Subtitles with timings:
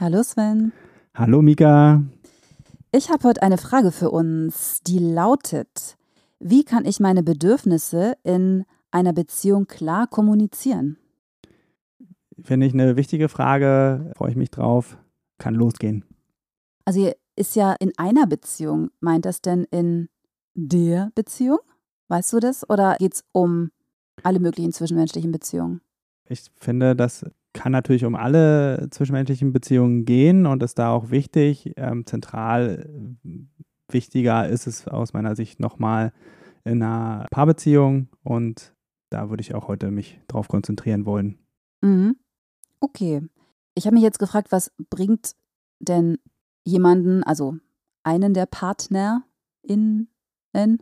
[0.00, 0.72] Hallo Sven.
[1.14, 2.02] Hallo Mika.
[2.90, 5.98] Ich habe heute eine Frage für uns, die lautet,
[6.38, 10.96] wie kann ich meine Bedürfnisse in einer Beziehung klar kommunizieren?
[12.42, 14.96] Finde ich eine wichtige Frage, freue ich mich drauf,
[15.36, 16.06] kann losgehen.
[16.86, 20.08] Also ist ja in einer Beziehung, meint das denn in
[20.54, 21.58] der Beziehung?
[22.08, 22.66] Weißt du das?
[22.70, 23.70] Oder geht es um
[24.22, 25.82] alle möglichen zwischenmenschlichen Beziehungen?
[26.26, 27.26] Ich finde, das
[27.60, 31.74] kann natürlich um alle zwischenmenschlichen Beziehungen gehen und ist da auch wichtig.
[31.76, 33.18] Ähm, zentral
[33.90, 36.14] wichtiger ist es aus meiner Sicht nochmal
[36.64, 38.74] in einer Paarbeziehung und
[39.10, 41.38] da würde ich auch heute mich drauf konzentrieren wollen.
[41.82, 42.16] Mhm.
[42.80, 43.28] Okay.
[43.74, 45.32] Ich habe mich jetzt gefragt, was bringt
[45.80, 46.16] denn
[46.64, 47.58] jemanden, also
[48.04, 50.08] einen der PartnerInnen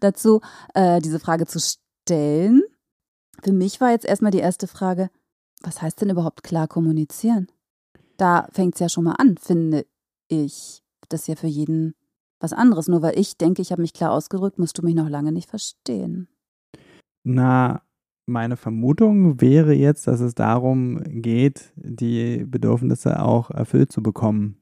[0.00, 0.42] dazu,
[0.74, 2.60] äh, diese Frage zu stellen?
[3.42, 5.08] Für mich war jetzt erstmal die erste Frage,
[5.60, 7.48] was heißt denn überhaupt klar kommunizieren?
[8.16, 9.86] Da fängt es ja schon mal an, finde
[10.28, 10.82] ich.
[11.08, 11.94] Das ist ja für jeden
[12.38, 12.88] was anderes.
[12.88, 15.48] Nur weil ich denke, ich habe mich klar ausgedrückt, musst du mich noch lange nicht
[15.48, 16.28] verstehen.
[17.22, 17.82] Na,
[18.26, 24.56] meine Vermutung wäre jetzt, dass es darum geht, die Bedürfnisse auch erfüllt zu bekommen.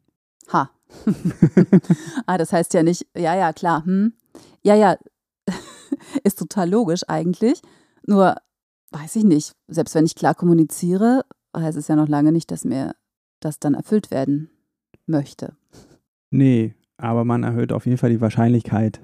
[0.52, 0.70] Ha.
[2.26, 4.14] ah, das heißt ja nicht, ja, ja, klar, hm.
[4.62, 4.96] Ja, ja,
[6.24, 7.60] ist total logisch eigentlich.
[8.06, 8.36] Nur
[8.90, 11.24] weiß ich nicht, selbst wenn ich klar kommuniziere,
[11.56, 12.94] heißt es ja noch lange nicht, dass mir
[13.40, 14.50] das dann erfüllt werden
[15.06, 15.56] möchte.
[16.30, 19.00] Nee, aber man erhöht auf jeden Fall die Wahrscheinlichkeit.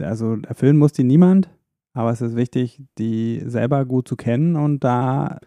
[0.00, 1.48] Also erfüllen muss die niemand,
[1.92, 5.38] aber es ist wichtig, die selber gut zu kennen und da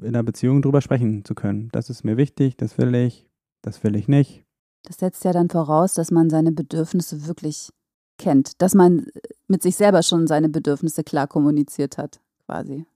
[0.00, 1.70] in der Beziehung drüber sprechen zu können.
[1.72, 3.26] Das ist mir wichtig, das will ich,
[3.62, 4.44] das will ich nicht.
[4.84, 7.70] Das setzt ja dann voraus, dass man seine Bedürfnisse wirklich
[8.18, 9.06] kennt, dass man
[9.48, 12.86] mit sich selber schon seine Bedürfnisse klar kommuniziert hat quasi.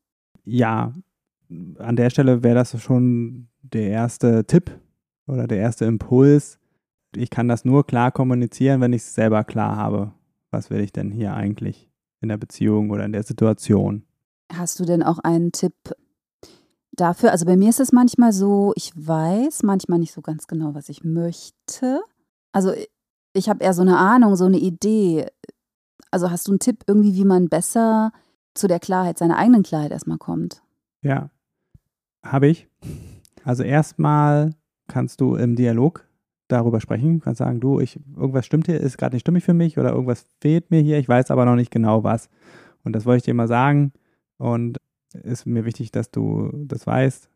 [0.44, 0.92] Ja,
[1.78, 4.70] an der Stelle wäre das schon der erste Tipp
[5.26, 6.58] oder der erste Impuls.
[7.14, 10.12] Ich kann das nur klar kommunizieren, wenn ich es selber klar habe.
[10.50, 14.04] Was will ich denn hier eigentlich in der Beziehung oder in der Situation?
[14.52, 15.74] Hast du denn auch einen Tipp
[16.92, 17.30] dafür?
[17.32, 20.88] Also bei mir ist es manchmal so, ich weiß manchmal nicht so ganz genau, was
[20.88, 22.00] ich möchte.
[22.52, 22.72] Also
[23.34, 25.26] ich habe eher so eine Ahnung, so eine Idee.
[26.10, 28.12] Also hast du einen Tipp irgendwie, wie man besser
[28.58, 30.62] zu der Klarheit, seiner eigenen Klarheit erstmal kommt.
[31.02, 31.30] Ja,
[32.22, 32.68] habe ich.
[33.44, 34.54] Also erstmal
[34.88, 36.06] kannst du im Dialog
[36.48, 39.78] darüber sprechen, kannst sagen, du, ich, irgendwas stimmt hier, ist gerade nicht stimmig für mich
[39.78, 42.30] oder irgendwas fehlt mir hier, ich weiß aber noch nicht genau was.
[42.84, 43.92] Und das wollte ich dir mal sagen
[44.38, 44.78] und
[45.12, 47.28] ist mir wichtig, dass du das weißt.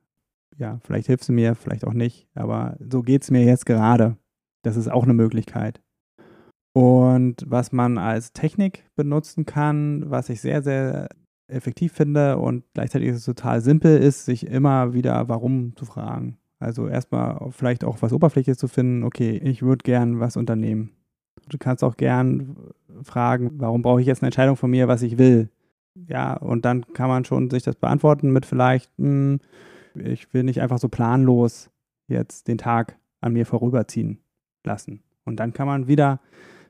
[0.59, 4.17] Ja, vielleicht hilfst du mir, vielleicht auch nicht, aber so geht es mir jetzt gerade.
[4.63, 5.82] Das ist auch eine Möglichkeit.
[6.73, 11.09] Und was man als Technik benutzen kann, was ich sehr, sehr
[11.49, 16.39] effektiv finde und gleichzeitig ist es total simpel ist, sich immer wieder warum zu fragen.
[16.59, 20.93] Also erstmal vielleicht auch was Oberflächliches zu finden, okay, ich würde gern was unternehmen.
[21.49, 22.57] Du kannst auch gern
[23.03, 25.51] fragen, warum brauche ich jetzt eine Entscheidung von mir, was ich will.
[26.07, 29.41] Ja, und dann kann man schon sich das beantworten mit vielleicht, hm,
[29.95, 31.71] ich will nicht einfach so planlos
[32.07, 34.19] jetzt den Tag an mir vorüberziehen
[34.65, 35.03] lassen.
[35.25, 36.21] Und dann kann man wieder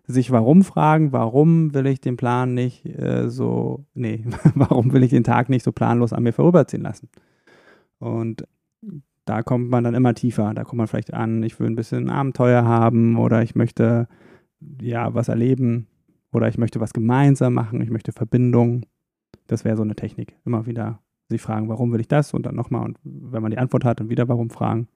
[0.06, 4.24] sich warum fragen, warum will ich den Plan nicht äh, so, nee,
[4.54, 7.08] warum will ich den Tag nicht so planlos an mir vorüberziehen lassen?
[7.98, 8.46] Und
[9.24, 10.52] da kommt man dann immer tiefer.
[10.54, 14.08] Da kommt man vielleicht an, ich will ein bisschen Abenteuer haben oder ich möchte
[14.80, 15.86] ja was erleben
[16.32, 18.84] oder ich möchte was gemeinsam machen, ich möchte Verbindung.
[19.46, 20.36] Das wäre so eine Technik.
[20.44, 23.58] Immer wieder sich fragen, warum will ich das und dann nochmal und wenn man die
[23.58, 24.88] Antwort hat, dann wieder warum fragen.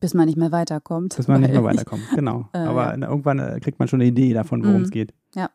[0.00, 1.16] Bis man nicht mehr weiterkommt.
[1.16, 2.48] Bis man nicht mehr weiterkommt, genau.
[2.52, 3.08] äh, Aber ja.
[3.08, 5.14] irgendwann äh, kriegt man schon eine Idee davon, worum es mm, geht.
[5.34, 5.50] Ja.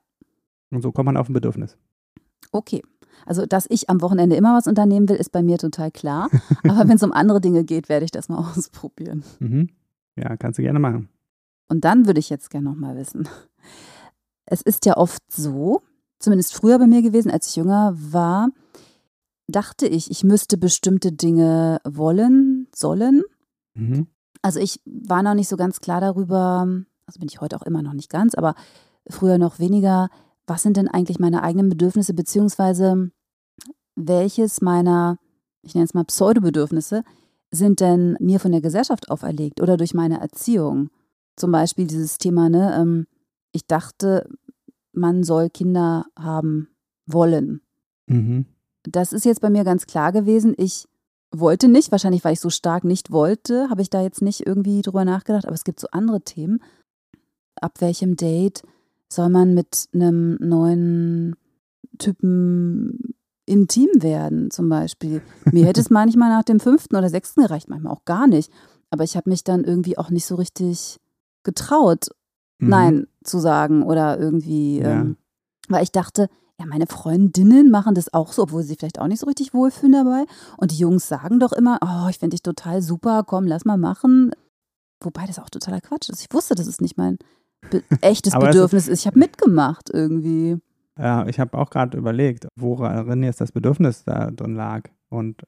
[0.71, 1.77] Und so kommt man auf ein Bedürfnis.
[2.51, 2.81] Okay.
[3.25, 6.29] Also, dass ich am Wochenende immer was unternehmen will, ist bei mir total klar.
[6.67, 9.23] Aber wenn es um andere Dinge geht, werde ich das mal ausprobieren.
[9.39, 9.69] Mhm.
[10.15, 11.09] Ja, kannst du gerne machen.
[11.69, 13.27] Und dann würde ich jetzt gerne nochmal wissen.
[14.45, 15.81] Es ist ja oft so,
[16.19, 18.49] zumindest früher bei mir gewesen, als ich jünger war,
[19.47, 23.23] dachte ich, ich müsste bestimmte Dinge wollen, sollen.
[23.73, 24.07] Mhm.
[24.43, 26.67] Also ich war noch nicht so ganz klar darüber,
[27.07, 28.55] also bin ich heute auch immer noch nicht ganz, aber
[29.09, 30.09] früher noch weniger,
[30.45, 33.09] was sind denn eigentlich meine eigenen Bedürfnisse, beziehungsweise
[33.95, 35.17] welches meiner,
[35.61, 37.03] ich nenne es mal Pseudobedürfnisse,
[37.51, 40.89] sind denn mir von der Gesellschaft auferlegt oder durch meine Erziehung?
[41.37, 43.07] Zum Beispiel dieses Thema, ne, ähm,
[43.53, 44.29] ich dachte,
[44.91, 46.69] man soll Kinder haben
[47.05, 47.61] wollen.
[48.07, 48.45] Mhm.
[48.83, 50.53] Das ist jetzt bei mir ganz klar gewesen.
[50.57, 50.87] Ich
[51.39, 54.81] wollte nicht, wahrscheinlich weil ich so stark nicht wollte, habe ich da jetzt nicht irgendwie
[54.81, 56.61] drüber nachgedacht, aber es gibt so andere Themen.
[57.59, 58.63] Ab welchem Date
[59.11, 61.35] soll man mit einem neuen
[61.97, 63.15] Typen
[63.45, 65.21] intim werden, zum Beispiel?
[65.51, 68.51] Mir hätte es manchmal nach dem fünften oder sechsten gereicht, manchmal auch gar nicht.
[68.89, 70.99] Aber ich habe mich dann irgendwie auch nicht so richtig
[71.43, 72.09] getraut,
[72.59, 72.69] mhm.
[72.69, 75.01] Nein zu sagen oder irgendwie, ja.
[75.01, 75.17] ähm,
[75.67, 76.29] weil ich dachte,
[76.63, 79.53] ja, meine Freundinnen machen das auch so, obwohl sie sich vielleicht auch nicht so richtig
[79.53, 80.25] wohlfühlen dabei.
[80.57, 83.77] Und die Jungs sagen doch immer, oh, ich finde dich total super, komm, lass mal
[83.77, 84.31] machen.
[85.01, 86.21] Wobei das auch totaler Quatsch ist.
[86.21, 87.17] Ich wusste, dass es nicht mein
[87.69, 89.01] be echtes Bedürfnis ist.
[89.01, 90.57] Ich habe mitgemacht irgendwie.
[90.97, 94.83] Ja, ich habe auch gerade überlegt, worin jetzt das Bedürfnis da drin lag.
[95.09, 95.43] Und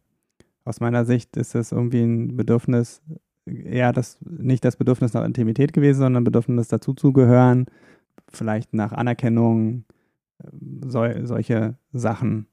[0.65, 3.01] aus meiner Sicht ist es irgendwie ein Bedürfnis,
[3.45, 7.67] eher das, nicht das Bedürfnis nach Intimität gewesen, sondern ein Bedürfnis dazuzugehören,
[8.27, 9.85] vielleicht nach Anerkennung,
[10.85, 12.47] so, solche Sachen.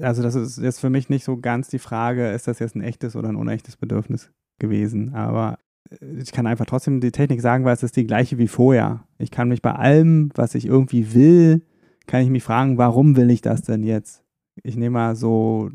[0.00, 2.82] Also das ist jetzt für mich nicht so ganz die Frage, ist das jetzt ein
[2.82, 5.14] echtes oder ein unechtes Bedürfnis gewesen.
[5.14, 5.58] Aber
[6.00, 9.06] ich kann einfach trotzdem die Technik sagen, weil es ist die gleiche wie vorher.
[9.18, 11.62] Ich kann mich bei allem, was ich irgendwie will,
[12.06, 14.24] kann ich mich fragen, warum will ich das denn jetzt?
[14.62, 15.70] Ich nehme mal so,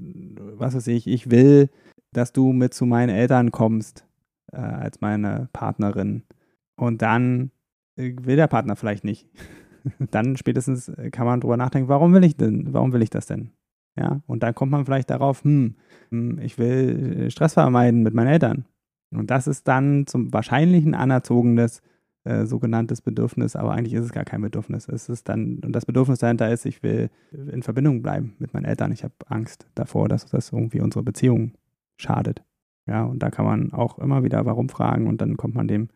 [0.56, 1.70] was weiß ich, ich will,
[2.14, 4.06] dass du mit zu meinen Eltern kommst
[4.52, 6.24] äh, als meine Partnerin.
[6.76, 7.52] Und dann
[7.96, 9.30] äh, will der Partner vielleicht nicht.
[10.12, 13.26] dann spätestens äh, kann man drüber nachdenken, warum will ich denn, warum will ich das
[13.26, 13.52] denn?
[13.98, 15.76] Ja, und dann kommt man vielleicht darauf, hm,
[16.10, 18.66] hm ich will äh, Stress vermeiden mit meinen Eltern.
[19.12, 21.82] Und das ist dann zum wahrscheinlich ein anerzogenes
[22.24, 24.88] äh, sogenanntes Bedürfnis, aber eigentlich ist es gar kein Bedürfnis.
[24.88, 28.66] Es ist dann, und das Bedürfnis dahinter ist, ich will in Verbindung bleiben mit meinen
[28.66, 28.92] Eltern.
[28.92, 31.54] Ich habe Angst davor, dass das irgendwie unsere Beziehung
[31.98, 32.44] schadet.
[32.86, 35.90] Ja, und da kann man auch immer wieder warum fragen und dann kommt man dem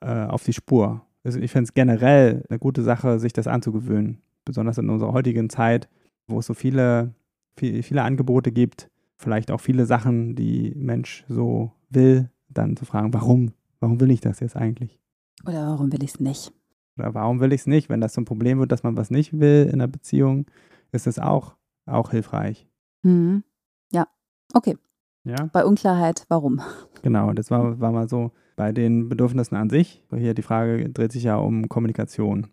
[0.00, 1.06] äh, auf die Spur.
[1.22, 4.22] Also ich finde es generell eine gute Sache, sich das anzugewöhnen.
[4.44, 5.88] Besonders in unserer heutigen Zeit,
[6.26, 7.14] wo es so viele,
[7.56, 13.12] viel, viele Angebote gibt, vielleicht auch viele Sachen, die Mensch so will, dann zu fragen,
[13.12, 13.52] warum?
[13.80, 14.98] Warum will ich das jetzt eigentlich?
[15.46, 16.52] Oder warum will ich es nicht?
[16.98, 17.88] Oder warum will ich es nicht?
[17.88, 20.46] Wenn das zum Problem wird, dass man was nicht will in einer Beziehung,
[20.92, 21.54] ist es auch,
[21.86, 22.66] auch hilfreich.
[23.02, 23.44] Mhm.
[23.92, 24.06] Ja,
[24.54, 24.76] okay.
[25.24, 25.48] Ja?
[25.52, 26.60] Bei Unklarheit, warum?
[27.02, 30.04] Genau, das war, war mal so bei den Bedürfnissen an sich.
[30.14, 32.48] Hier die Frage dreht sich ja um Kommunikation.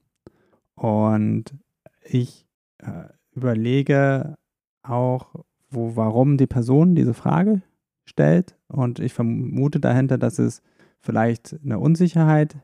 [0.73, 1.53] Und
[2.01, 4.37] ich äh, überlege
[4.83, 5.35] auch,
[5.69, 7.61] wo, warum die Person diese Frage
[8.05, 8.55] stellt.
[8.69, 10.61] Und ich vermute dahinter, dass es
[11.01, 12.55] vielleicht eine Unsicherheit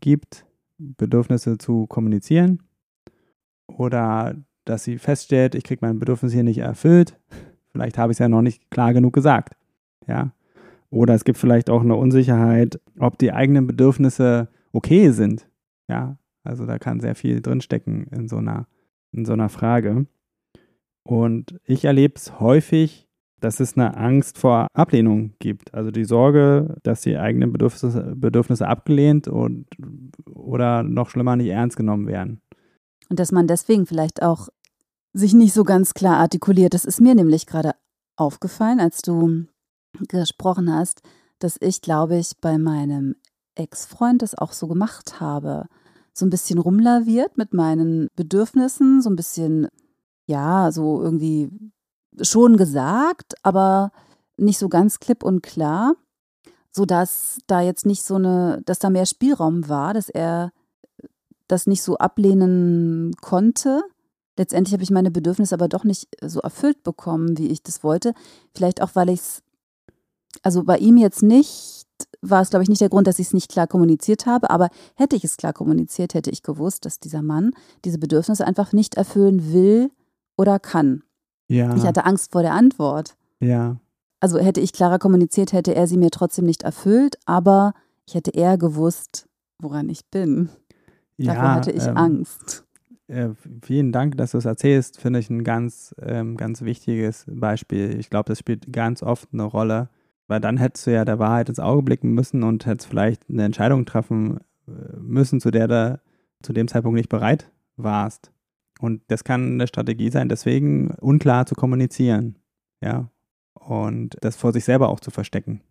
[0.00, 0.44] gibt,
[0.78, 2.64] Bedürfnisse zu kommunizieren.
[3.68, 4.34] Oder
[4.64, 7.16] dass sie feststellt, ich kriege mein Bedürfnis hier nicht erfüllt.
[7.70, 9.54] Vielleicht habe ich es ja noch nicht klar genug gesagt.
[10.08, 10.32] Ja.
[10.90, 15.48] Oder es gibt vielleicht auch eine Unsicherheit, ob die eigenen Bedürfnisse okay sind.
[15.88, 18.66] Ja, also da kann sehr viel drinstecken in so einer,
[19.12, 20.06] in so einer Frage.
[21.04, 23.08] Und ich erlebe es häufig,
[23.40, 25.72] dass es eine Angst vor Ablehnung gibt.
[25.74, 29.66] Also die Sorge, dass die eigenen Bedürfnisse, Bedürfnisse abgelehnt und
[30.30, 32.40] oder noch schlimmer nicht ernst genommen werden.
[33.08, 34.48] Und dass man deswegen vielleicht auch
[35.12, 36.74] sich nicht so ganz klar artikuliert.
[36.74, 37.72] Das ist mir nämlich gerade
[38.16, 39.46] aufgefallen, als du
[40.08, 41.02] gesprochen hast,
[41.38, 43.16] dass ich, glaube ich, bei meinem
[43.54, 45.66] Ex-Freund das auch so gemacht habe.
[46.12, 49.68] So ein bisschen rumlaviert mit meinen Bedürfnissen, so ein bisschen,
[50.26, 51.50] ja, so irgendwie
[52.20, 53.92] schon gesagt, aber
[54.36, 55.94] nicht so ganz klipp und klar,
[56.72, 60.52] sodass da jetzt nicht so eine, dass da mehr Spielraum war, dass er
[61.46, 63.82] das nicht so ablehnen konnte.
[64.36, 68.12] Letztendlich habe ich meine Bedürfnisse aber doch nicht so erfüllt bekommen, wie ich das wollte.
[68.54, 69.42] Vielleicht auch, weil ich es
[70.42, 71.86] also bei ihm jetzt nicht,
[72.20, 74.68] war es, glaube ich, nicht der Grund, dass ich es nicht klar kommuniziert habe, aber
[74.94, 77.52] hätte ich es klar kommuniziert, hätte ich gewusst, dass dieser Mann
[77.84, 79.90] diese Bedürfnisse einfach nicht erfüllen will
[80.36, 81.02] oder kann.
[81.48, 81.74] Ja.
[81.76, 83.16] Ich hatte Angst vor der Antwort.
[83.40, 83.76] Ja.
[84.20, 87.72] Also hätte ich klarer kommuniziert, hätte er sie mir trotzdem nicht erfüllt, aber
[88.06, 90.48] ich hätte eher gewusst, woran ich bin.
[91.16, 92.64] Ja, Davor hatte ich ähm, Angst.
[93.08, 93.30] Äh,
[93.62, 95.00] vielen Dank, dass du es erzählst.
[95.00, 97.98] Finde ich ein ganz, ähm, ganz wichtiges Beispiel.
[97.98, 99.88] Ich glaube, das spielt ganz oft eine Rolle,
[100.28, 103.44] weil dann hättest du ja der Wahrheit ins Auge blicken müssen und hättest vielleicht eine
[103.44, 106.00] Entscheidung treffen äh, müssen, zu der du
[106.42, 108.30] zu dem Zeitpunkt nicht bereit warst.
[108.78, 112.36] Und das kann eine Strategie sein, deswegen unklar zu kommunizieren.
[112.80, 113.10] Ja.
[113.54, 115.62] Und das vor sich selber auch zu verstecken.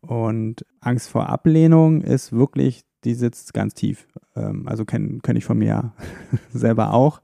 [0.00, 4.06] Und Angst vor Ablehnung ist wirklich, die sitzt ganz tief.
[4.36, 5.92] Ähm, also kenne kenn ich von mir
[6.52, 7.20] selber auch.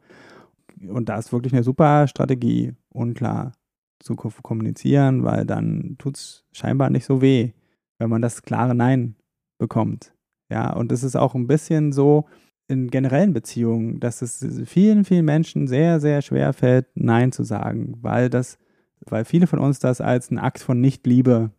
[0.86, 3.52] Und da ist wirklich eine super Strategie, unklar
[4.00, 7.52] zu kommunizieren, weil dann tut es scheinbar nicht so weh,
[7.98, 9.16] wenn man das klare Nein
[9.58, 10.14] bekommt.
[10.50, 12.26] Ja, und es ist auch ein bisschen so
[12.66, 17.98] in generellen Beziehungen, dass es vielen, vielen Menschen sehr, sehr schwer fällt, Nein zu sagen,
[18.00, 18.58] weil das,
[19.00, 21.50] weil viele von uns das als einen Akt von Nichtliebe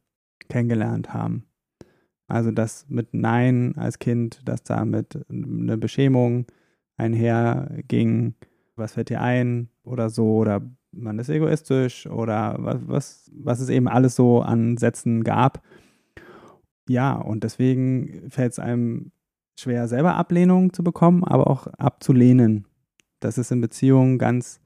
[0.50, 1.46] kennengelernt haben.
[2.28, 6.46] Also das mit Nein als Kind, dass damit eine Beschämung
[6.96, 8.36] einherging,
[8.82, 10.62] was fällt dir ein oder so, oder
[10.92, 15.62] man ist egoistisch oder was, was, was es eben alles so an Sätzen gab.
[16.90, 19.12] Ja, und deswegen fällt es einem
[19.58, 22.66] schwer, selber Ablehnung zu bekommen, aber auch abzulehnen.
[23.20, 24.60] Das ist in Beziehungen ganz,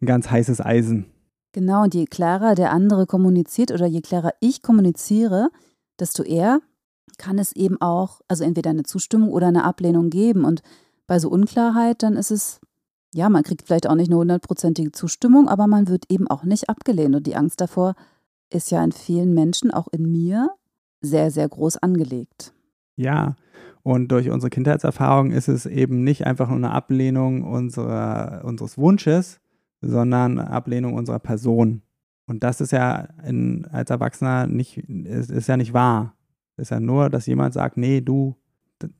[0.00, 1.06] ein ganz heißes Eisen.
[1.52, 5.48] Genau, und je klarer der andere kommuniziert oder je klarer ich kommuniziere,
[5.98, 6.60] desto eher
[7.16, 10.44] kann es eben auch, also entweder eine Zustimmung oder eine Ablehnung geben.
[10.44, 10.62] Und
[11.06, 12.60] bei so Unklarheit, dann ist es,
[13.14, 16.68] ja, man kriegt vielleicht auch nicht eine hundertprozentige Zustimmung, aber man wird eben auch nicht
[16.68, 17.14] abgelehnt.
[17.14, 17.94] Und die Angst davor
[18.50, 20.50] ist ja in vielen Menschen, auch in mir,
[21.00, 22.52] sehr, sehr groß angelegt.
[22.96, 23.36] Ja,
[23.82, 29.40] und durch unsere Kindheitserfahrung ist es eben nicht einfach nur eine Ablehnung unserer, unseres Wunsches,
[29.80, 31.82] sondern Ablehnung unserer Person.
[32.26, 36.14] Und das ist ja in, als Erwachsener nicht, ist, ist ja nicht wahr.
[36.56, 38.36] Ist ja nur, dass jemand sagt, nee, du,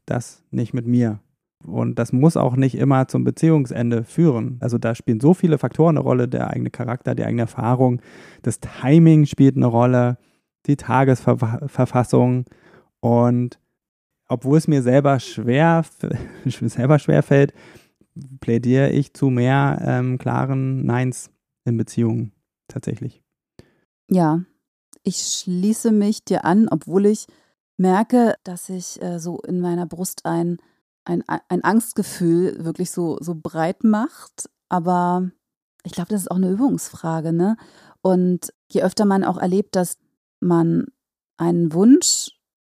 [0.06, 1.20] das nicht mit mir.
[1.64, 4.58] Und das muss auch nicht immer zum Beziehungsende führen.
[4.60, 8.00] Also da spielen so viele Faktoren eine Rolle, der eigene Charakter, die eigene Erfahrung,
[8.42, 10.18] das Timing spielt eine Rolle,
[10.66, 12.44] die Tagesverfassung.
[13.00, 13.58] Und
[14.28, 15.84] obwohl es mir selber schwer,
[16.44, 17.52] selber schwer fällt,
[18.40, 21.30] plädiere ich zu mehr ähm, klaren Neins
[21.64, 22.32] in Beziehungen
[22.68, 23.22] tatsächlich.
[24.10, 24.42] Ja,
[25.02, 27.26] ich schließe mich dir an, obwohl ich
[27.76, 30.58] merke, dass sich äh, so in meiner Brust ein,
[31.08, 34.50] ein, ein Angstgefühl wirklich so, so breit macht.
[34.68, 35.30] Aber
[35.82, 37.32] ich glaube, das ist auch eine Übungsfrage.
[37.32, 37.56] Ne?
[38.02, 39.96] Und je öfter man auch erlebt, dass
[40.40, 40.86] man
[41.38, 42.30] einen Wunsch,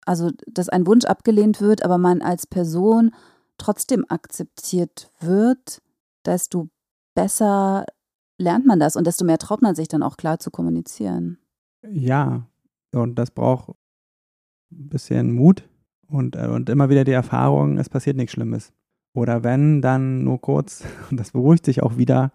[0.07, 3.15] also dass ein Wunsch abgelehnt wird, aber man als Person
[3.59, 5.83] trotzdem akzeptiert wird,
[6.25, 6.69] desto
[7.15, 7.85] besser
[8.39, 11.39] lernt man das und desto mehr traut man sich dann auch klar zu kommunizieren.
[11.87, 12.49] Ja,
[12.95, 13.75] und das braucht
[14.71, 15.69] ein bisschen Mut
[16.13, 18.73] und, äh, und immer wieder die Erfahrung, es passiert nichts Schlimmes.
[19.15, 22.33] Oder wenn, dann nur kurz, und das beruhigt sich auch wieder.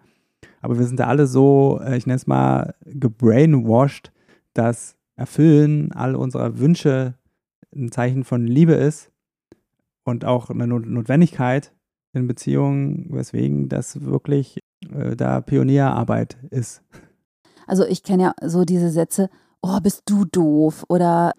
[0.60, 4.12] Aber wir sind da alle so, äh, ich nenne es mal, gebrainwashed,
[4.54, 7.14] dass Erfüllen all unserer Wünsche
[7.74, 9.10] ein Zeichen von Liebe ist
[10.04, 11.72] und auch eine Notwendigkeit
[12.12, 14.60] in Beziehungen, weswegen das wirklich
[14.92, 16.82] äh, da Pionierarbeit ist.
[17.66, 19.28] Also ich kenne ja so diese Sätze,
[19.60, 21.32] oh, bist du doof oder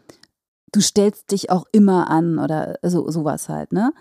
[0.71, 3.93] du stellst dich auch immer an oder so, sowas halt, ne?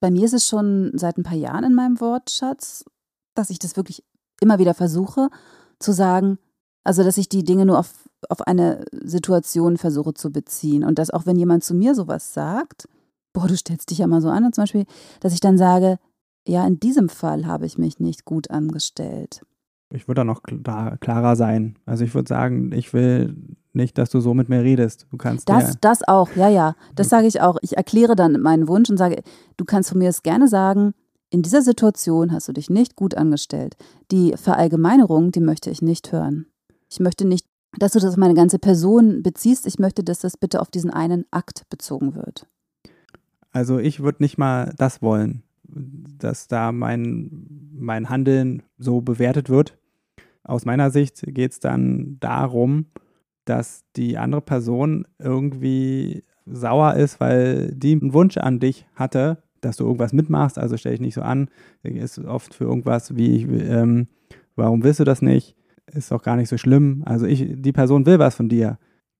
[0.00, 2.84] Bei mir ist es schon seit ein paar Jahren in meinem Wortschatz,
[3.34, 4.04] dass ich das wirklich
[4.40, 5.28] immer wieder versuche
[5.78, 6.38] zu sagen,
[6.84, 11.10] also dass ich die Dinge nur auf, auf eine Situation versuche zu beziehen und dass
[11.10, 12.88] auch wenn jemand zu mir sowas sagt,
[13.32, 14.84] boah, du stellst dich ja mal so an, und zum Beispiel,
[15.20, 15.98] dass ich dann sage,
[16.46, 19.42] ja, in diesem Fall habe ich mich nicht gut angestellt.
[19.94, 21.78] Ich würde da noch klarer sein.
[21.86, 23.36] Also ich würde sagen, ich will
[23.74, 25.06] nicht, dass du so mit mir redest.
[25.10, 26.76] Du kannst das, das auch, ja, ja.
[26.94, 27.56] Das sage ich auch.
[27.62, 29.22] Ich erkläre dann meinen Wunsch und sage,
[29.56, 30.94] du kannst von mir es gerne sagen.
[31.30, 33.76] In dieser Situation hast du dich nicht gut angestellt.
[34.10, 36.46] Die Verallgemeinerung, die möchte ich nicht hören.
[36.90, 37.46] Ich möchte nicht,
[37.78, 39.66] dass du das auf meine ganze Person beziehst.
[39.66, 42.46] Ich möchte, dass das bitte auf diesen einen Akt bezogen wird.
[43.50, 49.78] Also ich würde nicht mal das wollen, dass da mein, mein Handeln so bewertet wird.
[50.44, 52.86] Aus meiner Sicht geht es dann darum,
[53.44, 59.76] dass die andere Person irgendwie sauer ist, weil die einen Wunsch an dich hatte, dass
[59.76, 60.58] du irgendwas mitmachst.
[60.58, 61.48] Also stell dich nicht so an.
[61.82, 64.08] Ist oft für irgendwas wie, ähm,
[64.56, 65.56] warum willst du das nicht?
[65.86, 67.02] Ist auch gar nicht so schlimm.
[67.06, 68.78] Also ich, die Person will was von dir.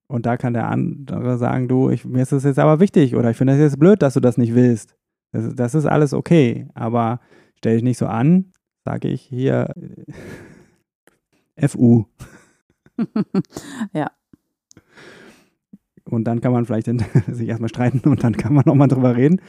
[0.09, 3.31] Und da kann der andere sagen, du, ich, mir ist das jetzt aber wichtig oder
[3.31, 4.95] ich finde das jetzt blöd, dass du das nicht willst.
[5.33, 7.21] Das, das ist alles okay, aber
[7.57, 8.52] stell dich nicht so an,
[8.85, 9.73] sage ich hier
[11.57, 12.05] FU.
[13.92, 14.11] ja.
[16.04, 16.87] Und dann kann man vielleicht
[17.28, 19.40] sich erstmal streiten und dann kann man nochmal drüber reden.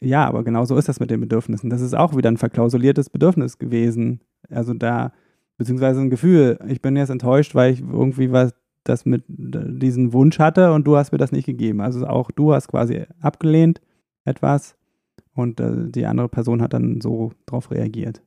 [0.00, 1.68] Ja, aber genau so ist das mit den Bedürfnissen.
[1.68, 4.20] Das ist auch wieder ein verklausuliertes Bedürfnis gewesen.
[4.48, 5.12] Also da,
[5.58, 10.38] beziehungsweise ein Gefühl, ich bin jetzt enttäuscht, weil ich irgendwie was das mit diesen Wunsch
[10.38, 11.80] hatte und du hast mir das nicht gegeben.
[11.80, 13.80] Also auch du hast quasi abgelehnt
[14.24, 14.76] etwas
[15.34, 18.22] und äh, die andere Person hat dann so drauf reagiert.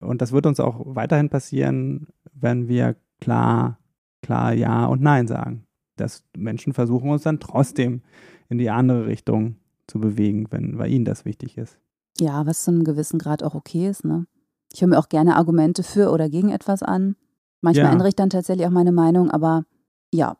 [0.00, 3.78] Und das wird uns auch weiterhin passieren, wenn wir klar,
[4.22, 5.64] klar Ja und Nein sagen.
[5.96, 8.02] Dass Menschen versuchen uns dann trotzdem
[8.48, 9.56] in die andere Richtung
[9.86, 11.78] zu bewegen, wenn bei ihnen das wichtig ist.
[12.18, 14.04] Ja, was zu einem gewissen Grad auch okay ist.
[14.04, 14.26] Ne?
[14.72, 17.16] Ich höre mir auch gerne Argumente für oder gegen etwas an.
[17.62, 17.92] Manchmal Ja.
[17.92, 19.64] ändere ich dann tatsächlich auch meine Meinung, aber
[20.12, 20.36] ja,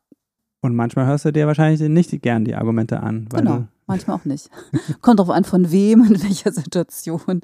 [0.62, 3.26] Und manchmal hörst du dir wahrscheinlich nicht gern die Argumente an.
[3.30, 3.66] Genau.
[3.86, 4.50] Manchmal auch nicht.
[5.00, 7.40] Kommt drauf an, von wem, in welcher Situation.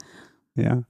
[0.54, 0.82] Ja.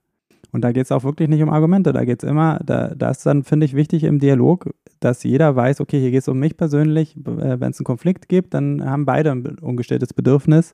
[0.53, 1.91] Und da geht es auch wirklich nicht um Argumente.
[1.91, 5.55] Da geht es immer, da, da ist dann, finde ich, wichtig im Dialog, dass jeder
[5.55, 7.17] weiß, okay, hier geht es um mich persönlich.
[7.17, 10.73] Äh, Wenn es einen Konflikt gibt, dann haben beide ein ungestilltes Bedürfnis.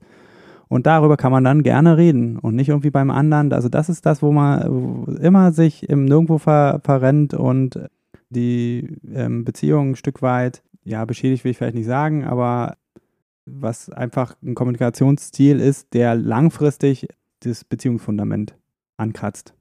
[0.68, 3.52] Und darüber kann man dann gerne reden und nicht irgendwie beim anderen.
[3.54, 7.80] Also das ist das, wo man immer sich im Nirgendwo ver, verrennt und
[8.30, 12.76] die ähm, Beziehung ein Stück weit, ja, beschädigt will ich vielleicht nicht sagen, aber
[13.46, 17.08] was einfach ein Kommunikationsstil ist, der langfristig
[17.40, 18.56] das Beziehungsfundament
[18.98, 19.56] ankratzt.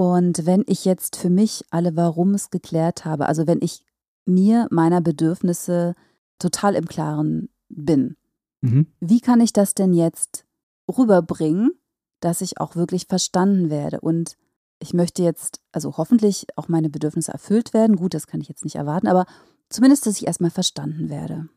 [0.00, 3.84] Und wenn ich jetzt für mich alle Warums geklärt habe, also wenn ich
[4.24, 5.94] mir meiner Bedürfnisse
[6.38, 8.16] total im Klaren bin,
[8.62, 8.86] Mhm.
[9.00, 10.46] wie kann ich das denn jetzt
[10.90, 11.72] rüberbringen,
[12.20, 14.00] dass ich auch wirklich verstanden werde?
[14.00, 14.38] Und
[14.78, 17.96] ich möchte jetzt, also hoffentlich auch meine Bedürfnisse erfüllt werden.
[17.96, 19.26] Gut, das kann ich jetzt nicht erwarten, aber
[19.68, 21.50] zumindest, dass ich erstmal verstanden werde.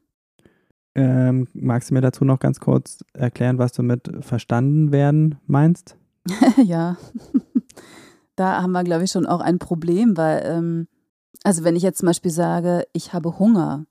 [0.95, 5.95] Ähm, magst du mir dazu noch ganz kurz erklären, was du mit verstanden werden meinst?
[6.61, 6.97] ja,
[8.35, 10.87] da haben wir, glaube ich, schon auch ein Problem, weil, ähm,
[11.43, 13.85] also wenn ich jetzt zum Beispiel sage, ich habe Hunger,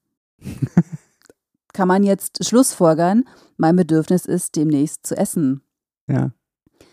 [1.73, 3.25] kann man jetzt Schlussfolgern,
[3.57, 5.63] mein Bedürfnis ist, demnächst zu essen.
[6.09, 6.33] Ja.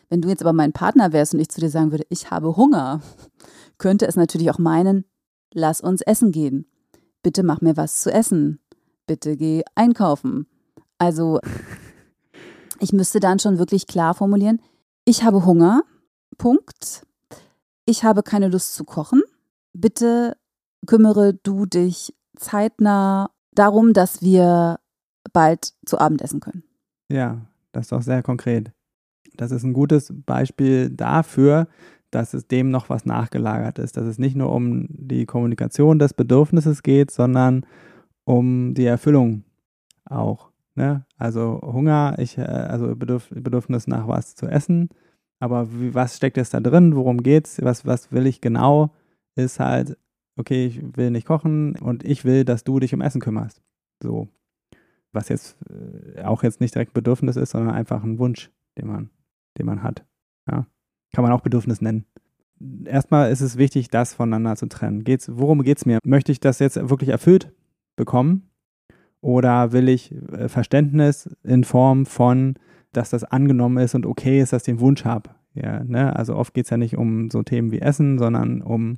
[0.09, 2.55] Wenn du jetzt aber mein Partner wärst und ich zu dir sagen würde, ich habe
[2.55, 3.01] Hunger,
[3.77, 5.05] könnte es natürlich auch meinen,
[5.53, 6.65] lass uns essen gehen.
[7.21, 8.59] Bitte mach mir was zu essen.
[9.05, 10.47] Bitte geh einkaufen.
[10.97, 11.39] Also,
[12.79, 14.61] ich müsste dann schon wirklich klar formulieren,
[15.05, 15.83] ich habe Hunger,
[16.37, 17.03] Punkt.
[17.89, 19.23] Ich habe keine Lust zu kochen.
[19.73, 20.37] Bitte
[20.85, 24.79] kümmere du dich zeitnah darum, dass wir
[25.33, 26.61] bald zu Abend essen können.
[27.11, 28.71] Ja, das ist doch sehr konkret.
[29.37, 31.67] Das ist ein gutes Beispiel dafür,
[32.11, 36.13] dass es dem noch was nachgelagert ist, dass es nicht nur um die Kommunikation des
[36.13, 37.65] Bedürfnisses geht, sondern
[38.23, 39.45] um die Erfüllung
[40.05, 40.51] auch.
[40.75, 41.07] Ne?
[41.17, 44.89] Also Hunger, ich, äh, also Bedürf Bedürfnis nach was zu essen,
[45.39, 48.91] aber wie, was steckt jetzt da drin, worum geht's, was, was will ich genau,
[49.35, 49.97] ist halt,
[50.35, 53.61] okay, ich will nicht kochen und ich will, dass du dich um Essen kümmerst.
[54.01, 54.27] So.
[55.11, 59.09] Was jetzt äh, auch jetzt nicht direkt Bedürfnis ist, sondern einfach ein Wunsch, den man,
[59.57, 60.05] den man hat.
[60.49, 60.67] Ja.
[61.13, 62.05] Kann man auch Bedürfnis nennen.
[62.85, 65.03] Erstmal ist es wichtig, das voneinander zu trennen.
[65.03, 65.99] Geht's, worum geht es mir?
[66.03, 67.51] Möchte ich das jetzt wirklich erfüllt
[67.95, 68.49] bekommen?
[69.21, 72.55] Oder will ich äh, Verständnis in Form von,
[72.93, 75.29] dass das angenommen ist und okay ist, dass ich den Wunsch habe?
[75.53, 76.15] Ja, ne?
[76.15, 78.97] Also oft geht es ja nicht um so Themen wie Essen, sondern um,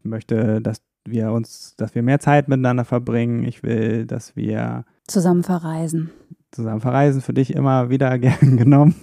[0.00, 3.44] ich möchte, dass wir uns, dass wir mehr Zeit miteinander verbringen.
[3.44, 6.10] Ich will, dass wir Zusammen verreisen.
[6.50, 7.20] zusammen verreisen.
[7.22, 8.94] Für dich immer wieder gern genommen.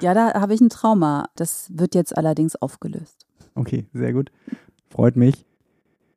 [0.00, 1.28] Ja, da habe ich ein Trauma.
[1.36, 3.26] Das wird jetzt allerdings aufgelöst.
[3.54, 4.30] Okay, sehr gut.
[4.90, 5.44] Freut mich.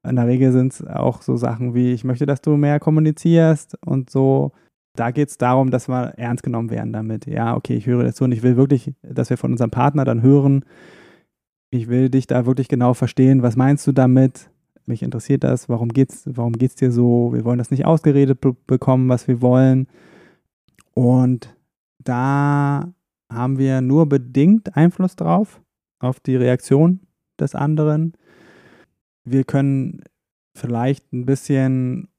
[0.08, 3.78] In der Regel sind es auch so Sachen wie, ich möchte, dass du mehr kommunizierst
[3.86, 4.52] und so.
[4.96, 7.26] Da geht es darum, dass wir ernst genommen werden damit.
[7.26, 10.22] Ja, okay, ich höre dazu und ich will wirklich, dass wir von unserem Partner dann
[10.22, 10.66] hören,
[11.72, 13.44] ich will dich da wirklich genau verstehen.
[13.44, 14.50] Was meinst du damit?
[14.86, 15.70] Mich interessiert das.
[15.70, 17.32] Warum geht's, warum geht's dir so?
[17.32, 19.88] Wir wollen das nicht ausgeredet be bekommen, was wir wollen.
[20.96, 21.56] Und
[22.00, 22.92] da
[23.32, 25.62] haben wir nur bedingt Einfluss drauf,
[26.00, 27.02] auf die Reaktion
[27.40, 28.14] des anderen.
[29.24, 30.02] Wir können
[30.56, 32.10] vielleicht ein bisschen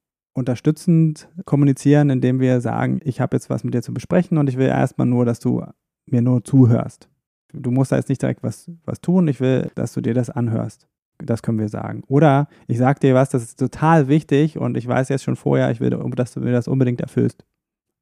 [0.41, 4.57] unterstützend kommunizieren, indem wir sagen, ich habe jetzt was mit dir zu besprechen und ich
[4.57, 5.65] will erstmal nur, dass du
[6.07, 7.09] mir nur zuhörst.
[7.53, 10.31] Du musst da jetzt nicht direkt was, was tun, ich will, dass du dir das
[10.31, 10.89] anhörst.
[11.19, 12.03] Das können wir sagen.
[12.09, 15.71] Oder ich sage dir was, das ist total wichtig und ich weiß jetzt schon vorher,
[15.71, 17.45] ich will, dass du mir das unbedingt erfüllst.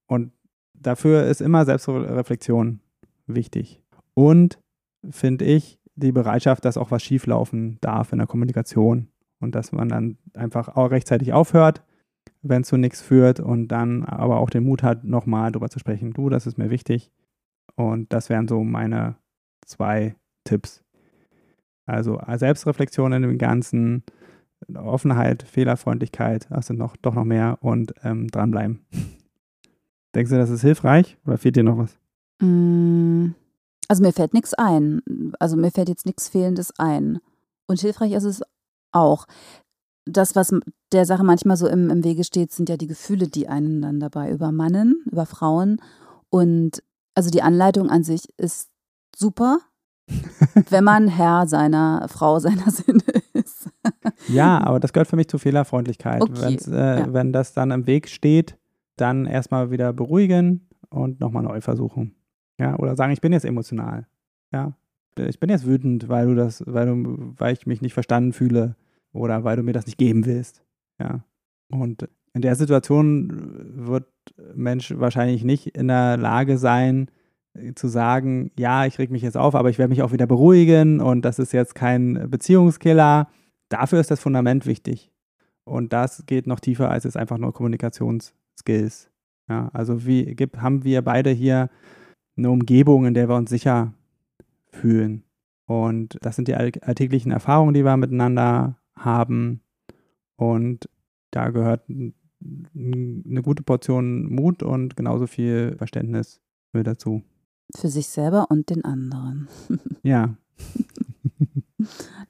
[0.06, 0.32] Und
[0.74, 2.80] dafür ist immer Selbstreflexion
[3.26, 3.82] wichtig.
[4.14, 4.58] Und
[5.10, 9.08] finde ich die Bereitschaft, dass auch was schieflaufen darf in der Kommunikation
[9.40, 11.82] und dass man dann einfach auch rechtzeitig aufhört,
[12.42, 15.78] wenn es zu nichts führt und dann aber auch den Mut hat, nochmal drüber zu
[15.78, 16.12] sprechen.
[16.12, 17.10] Du, das ist mir wichtig.
[17.74, 19.16] Und das wären so meine
[19.64, 20.82] zwei Tipps.
[21.86, 24.02] Also Selbstreflexion in dem Ganzen,
[24.74, 28.80] Offenheit, Fehlerfreundlichkeit, das sind noch, doch noch mehr und ähm, dranbleiben.
[30.14, 31.98] Denkst du, das ist hilfreich oder fehlt dir noch was?
[32.40, 33.30] Mm,
[33.88, 35.00] Also mir fällt nichts ein.
[35.38, 37.20] Also mir fällt jetzt nichts Fehlendes ein.
[37.66, 38.42] Und hilfreich ist es
[38.92, 39.26] auch.
[40.10, 40.54] Das, was
[40.92, 44.00] der Sache manchmal so im, im Wege steht, sind ja die Gefühle, die einen dann
[44.00, 45.80] dabei übermannen, über Frauen.
[46.30, 46.82] Und
[47.14, 48.70] also die Anleitung an sich ist
[49.16, 49.58] super,
[50.70, 53.02] wenn man Herr seiner Frau, seiner Sinne
[53.34, 53.68] ist.
[54.28, 56.22] Ja, aber das gehört für mich zur Fehlerfreundlichkeit.
[56.22, 57.12] Okay, äh, ja.
[57.12, 58.56] Wenn das dann im Weg steht,
[58.96, 62.14] dann erstmal wieder beruhigen und nochmal neu versuchen.
[62.58, 64.06] Ja, oder sagen, ich bin jetzt emotional.
[64.52, 64.72] Ja,
[65.16, 68.76] ich bin jetzt wütend, weil du das, weil du, weil ich mich nicht verstanden fühle
[69.12, 70.62] oder weil du mir das nicht geben willst.
[71.00, 71.24] Ja.
[71.70, 73.32] Und in der Situation
[73.86, 74.06] wird
[74.54, 77.10] Mensch wahrscheinlich nicht in der Lage sein,
[77.54, 80.26] äh, zu sagen, ja, ich reg mich jetzt auf, aber ich werde mich auch wieder
[80.26, 83.28] beruhigen und das ist jetzt kein Beziehungskiller.
[83.68, 85.10] Dafür ist das Fundament wichtig.
[85.64, 89.10] Und das geht noch tiefer als jetzt einfach nur Kommunikationsskills.
[89.48, 91.70] Ja, also wie gibt, haben wir beide hier
[92.36, 93.92] eine Umgebung, in der wir uns sicher
[94.70, 95.24] fühlen.
[95.66, 99.62] Und das sind die alltäglichen Erfahrungen, die wir miteinander haben.
[100.36, 100.88] Und
[101.30, 106.40] da gehört eine gute Portion Mut und genauso viel Verständnis
[106.72, 107.22] mit dazu.
[107.74, 109.48] Für sich selber und den anderen.
[110.02, 110.36] ja.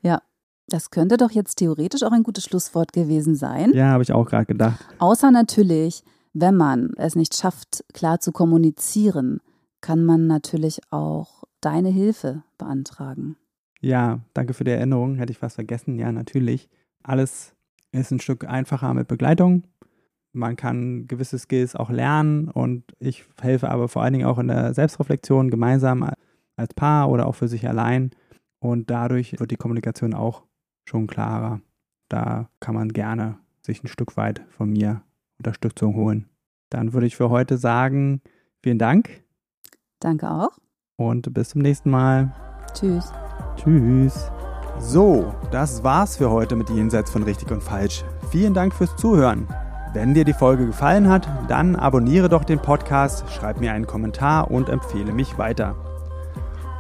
[0.03, 0.23] ja,
[0.69, 3.73] das könnte doch jetzt theoretisch auch ein gutes Schlusswort gewesen sein.
[3.73, 4.85] Ja, habe ich auch gerade gedacht.
[4.99, 6.03] Außer natürlich,
[6.33, 9.41] wenn man es nicht schafft, klar zu kommunizieren,
[9.81, 13.37] kann man natürlich auch deine Hilfe beantragen.
[13.81, 15.17] Ja, danke für die Erinnerung.
[15.17, 15.99] Hätte ich fast vergessen.
[15.99, 16.69] Ja, natürlich.
[17.03, 17.55] Alles
[17.93, 19.65] ist ein Stück einfacher mit Begleitung.
[20.33, 24.49] Man kann gewisse Skills auch lernen und ich helfe aber vor allen Dingen auch in
[24.49, 26.09] der Selbstreflexion gemeinsam
[26.57, 28.11] als Paar oder auch für sich allein.
[28.61, 30.43] Und dadurch wird die Kommunikation auch
[30.85, 31.61] schon klarer.
[32.09, 35.03] Da kann man gerne sich ein Stück weit von mir
[35.39, 36.29] Unterstützung holen.
[36.71, 38.21] Dann würde ich für heute sagen,
[38.63, 39.25] vielen Dank.
[40.01, 40.59] Danke auch.
[40.97, 42.35] Und bis zum nächsten Mal.
[42.75, 43.13] Tschüss.
[43.57, 44.31] Tschüss.
[44.79, 48.05] So, das war's für heute mit Jenseits von Richtig und Falsch.
[48.31, 49.49] Vielen Dank fürs Zuhören.
[49.93, 54.51] Wenn dir die Folge gefallen hat, dann abonniere doch den Podcast, schreib mir einen Kommentar
[54.51, 55.75] und empfehle mich weiter.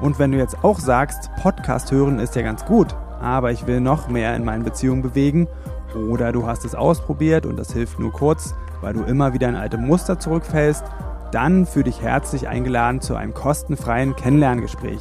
[0.00, 3.80] Und wenn du jetzt auch sagst, Podcast hören ist ja ganz gut, aber ich will
[3.80, 5.48] noch mehr in meinen Beziehungen bewegen,
[5.94, 9.56] oder du hast es ausprobiert und das hilft nur kurz, weil du immer wieder in
[9.56, 10.84] alte Muster zurückfällst,
[11.32, 15.00] dann fühle dich herzlich eingeladen zu einem kostenfreien Kennenlerngespräch.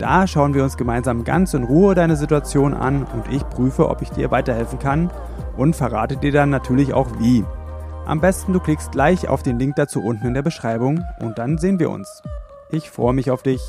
[0.00, 4.00] Da schauen wir uns gemeinsam ganz in Ruhe deine Situation an und ich prüfe, ob
[4.00, 5.10] ich dir weiterhelfen kann
[5.58, 7.44] und verrate dir dann natürlich auch wie.
[8.06, 11.58] Am besten du klickst gleich auf den Link dazu unten in der Beschreibung und dann
[11.58, 12.22] sehen wir uns.
[12.70, 13.60] Ich freue mich auf dich.